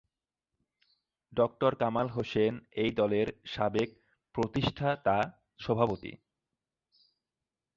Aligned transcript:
ড: 1.33 1.39
কামাল 1.79 2.07
হোসেন 2.07 2.53
এই 2.75 2.91
দলের 2.91 3.27
সাবেক 3.45 3.89
প্রতিষ্ঠাতা 4.35 5.17
সভাপতি। 5.59 6.11